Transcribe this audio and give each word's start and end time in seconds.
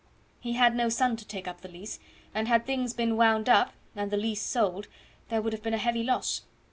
He 0.39 0.53
had 0.53 0.73
no 0.75 0.89
son 0.89 1.15
to 1.17 1.27
take 1.27 1.47
up 1.47 1.61
the 1.61 1.67
lease; 1.69 1.99
and 2.33 2.47
had 2.47 2.65
things 2.65 2.91
been 2.91 3.17
wound 3.17 3.47
up, 3.47 3.73
and 3.95 4.09
the 4.09 4.17
lease 4.17 4.41
sold, 4.41 4.87
there 5.29 5.43
would 5.43 5.53
have 5.53 5.61
been 5.61 5.75
a 5.75 5.77
heavy 5.77 6.01
loss. 6.01 6.41